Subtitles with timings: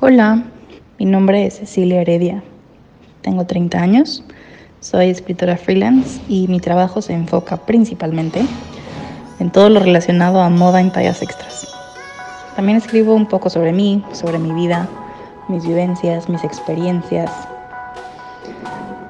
[0.00, 0.44] Hola,
[1.00, 2.40] mi nombre es Cecilia Heredia.
[3.20, 4.22] Tengo 30 años,
[4.78, 8.44] soy escritora freelance y mi trabajo se enfoca principalmente
[9.40, 11.66] en todo lo relacionado a moda en tallas extras.
[12.54, 14.86] También escribo un poco sobre mí, sobre mi vida,
[15.48, 17.32] mis vivencias, mis experiencias.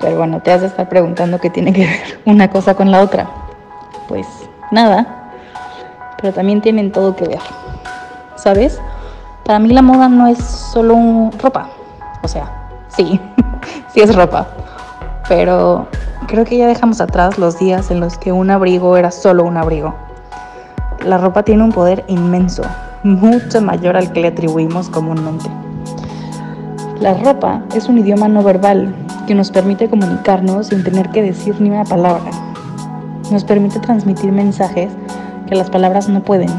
[0.00, 3.02] Pero bueno, te has de estar preguntando qué tiene que ver una cosa con la
[3.02, 3.28] otra.
[4.08, 4.26] Pues
[4.72, 5.34] nada,
[6.18, 7.40] pero también tienen todo que ver.
[8.36, 8.80] ¿Sabes?
[9.48, 11.70] Para mí la moda no es solo ropa.
[12.22, 12.52] O sea,
[12.88, 13.18] sí,
[13.94, 14.46] sí es ropa.
[15.26, 15.88] Pero
[16.26, 19.56] creo que ya dejamos atrás los días en los que un abrigo era solo un
[19.56, 19.94] abrigo.
[21.02, 22.62] La ropa tiene un poder inmenso,
[23.04, 25.48] mucho mayor al que le atribuimos comúnmente.
[27.00, 28.94] La ropa es un idioma no verbal
[29.26, 32.30] que nos permite comunicarnos sin tener que decir ni una palabra.
[33.30, 34.92] Nos permite transmitir mensajes
[35.46, 36.50] que las palabras no pueden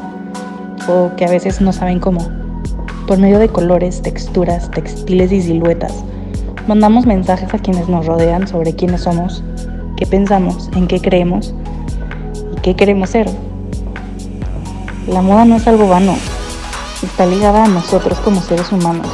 [0.88, 2.38] o que a veces no saben cómo
[3.09, 6.04] por medio de colores, texturas, textiles y siluetas.
[6.68, 9.43] Mandamos mensajes a quienes nos rodean sobre quiénes somos,
[9.98, 11.55] qué pensamos, en qué creemos
[12.55, 13.27] y qué queremos ser.
[15.07, 16.15] La moda no es algo vano,
[17.02, 19.07] está ligada a nosotros como seres humanos.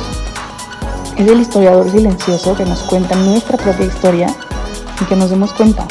[1.17, 4.27] Es el historiador silencioso que nos cuenta nuestra propia historia
[4.99, 5.87] y que nos demos cuenta.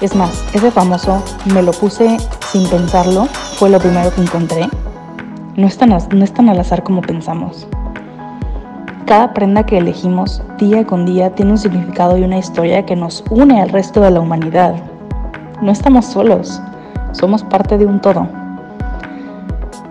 [0.00, 2.18] Es más, ese famoso me lo puse
[2.52, 4.68] sin pensarlo fue lo primero que encontré
[5.56, 7.66] no es, tan, no es tan al azar como pensamos.
[9.06, 13.24] Cada prenda que elegimos día con día tiene un significado y una historia que nos
[13.30, 14.74] une al resto de la humanidad.
[15.62, 16.60] No estamos solos,
[17.12, 18.28] somos parte de un todo.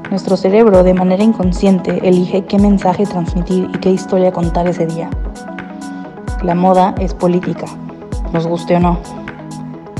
[0.09, 5.09] Nuestro cerebro de manera inconsciente elige qué mensaje transmitir y qué historia contar ese día.
[6.44, 7.66] La moda es política,
[8.31, 8.99] nos guste o no.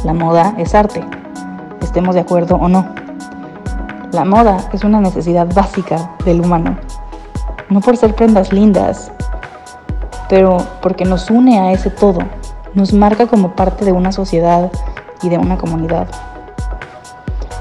[0.06, 1.04] La moda es arte,
[1.82, 2.97] estemos de acuerdo o no.
[4.18, 6.76] La moda es una necesidad básica del humano,
[7.70, 9.12] no por ser prendas lindas,
[10.28, 12.22] pero porque nos une a ese todo,
[12.74, 14.72] nos marca como parte de una sociedad
[15.22, 16.08] y de una comunidad.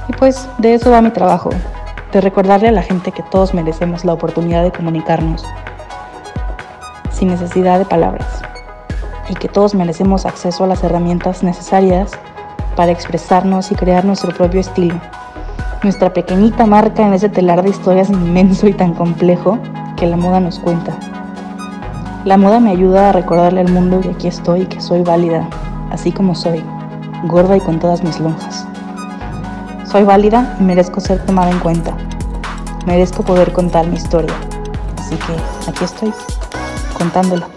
[0.09, 1.51] Y pues de eso va mi trabajo,
[2.11, 5.45] de recordarle a la gente que todos merecemos la oportunidad de comunicarnos
[7.11, 8.41] sin necesidad de palabras
[9.29, 12.13] y que todos merecemos acceso a las herramientas necesarias
[12.77, 14.99] para expresarnos y crear nuestro propio estilo
[15.83, 19.59] nuestra pequeñita marca en ese telar de historias inmenso y tan complejo
[19.97, 20.97] que la moda nos cuenta.
[22.25, 25.49] La moda me ayuda a recordarle al mundo que aquí estoy, que soy válida,
[25.91, 26.63] así como soy,
[27.25, 28.67] gorda y con todas mis lonjas.
[29.91, 31.97] Soy válida y merezco ser tomada en cuenta.
[32.85, 34.35] Merezco poder contar mi historia.
[34.99, 36.13] Así que aquí estoy,
[36.99, 37.56] contándola.